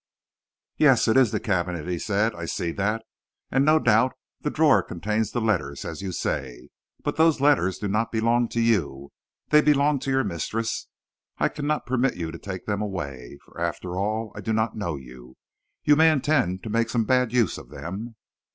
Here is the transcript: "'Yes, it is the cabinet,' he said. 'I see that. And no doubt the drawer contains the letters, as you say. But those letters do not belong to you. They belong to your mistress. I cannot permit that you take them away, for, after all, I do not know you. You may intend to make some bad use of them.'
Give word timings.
"'Yes, 0.77 1.07
it 1.07 1.15
is 1.15 1.29
the 1.29 1.39
cabinet,' 1.39 1.87
he 1.87 1.99
said. 1.99 2.33
'I 2.33 2.45
see 2.45 2.71
that. 2.71 3.03
And 3.51 3.63
no 3.63 3.77
doubt 3.77 4.13
the 4.41 4.49
drawer 4.49 4.81
contains 4.81 5.29
the 5.29 5.39
letters, 5.39 5.85
as 5.85 6.01
you 6.01 6.11
say. 6.11 6.69
But 7.03 7.17
those 7.17 7.39
letters 7.39 7.77
do 7.77 7.87
not 7.87 8.11
belong 8.11 8.47
to 8.49 8.59
you. 8.61 9.11
They 9.49 9.61
belong 9.61 9.99
to 9.99 10.09
your 10.09 10.23
mistress. 10.23 10.87
I 11.37 11.49
cannot 11.49 11.85
permit 11.85 12.13
that 12.15 12.19
you 12.19 12.31
take 12.31 12.65
them 12.65 12.81
away, 12.81 13.37
for, 13.45 13.59
after 13.61 13.95
all, 13.95 14.31
I 14.35 14.41
do 14.41 14.53
not 14.53 14.75
know 14.75 14.95
you. 14.95 15.35
You 15.83 15.95
may 15.95 16.09
intend 16.11 16.63
to 16.63 16.71
make 16.71 16.89
some 16.89 17.05
bad 17.05 17.31
use 17.31 17.59
of 17.59 17.69
them.' 17.69 18.15